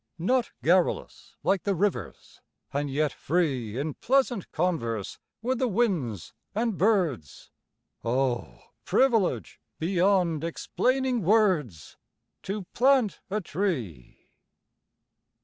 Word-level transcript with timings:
Not 0.17 0.49
garrulous 0.63 1.35
like 1.43 1.61
the 1.61 1.75
rivers; 1.75 2.41
and 2.73 2.89
yet 2.89 3.13
free 3.13 3.77
In 3.77 3.93
pleasant 3.93 4.51
converse 4.51 5.19
with 5.43 5.59
the 5.59 5.67
winds 5.67 6.33
and 6.55 6.75
birds; 6.75 7.51
Oh! 8.03 8.63
privilege 8.83 9.61
beyond 9.77 10.43
explaining 10.43 11.21
words, 11.21 11.97
To 12.41 12.63
plant 12.73 13.19
a 13.29 13.41
tree. 13.41 14.31